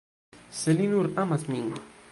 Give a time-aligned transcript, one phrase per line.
[0.59, 1.71] Se li nur amas min.